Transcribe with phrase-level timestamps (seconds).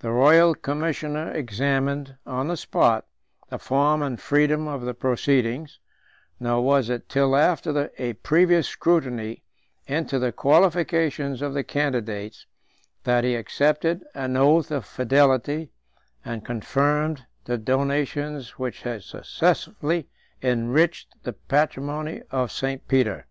[0.00, 3.06] The royal commissioner examined, on the spot,
[3.48, 5.78] the form and freedom of the proceedings;
[6.38, 9.44] nor was it till after a previous scrutiny
[9.86, 12.44] into the qualifications of the candidates,
[13.04, 15.70] that he accepted an oath of fidelity,
[16.22, 20.06] and confirmed the donations which had successively
[20.42, 22.86] enriched the patrimony of St.
[22.88, 23.26] Peter.